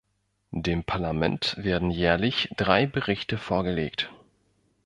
[0.55, 4.09] Dem Parlament werden jährlich drei Berichte vorgelegt.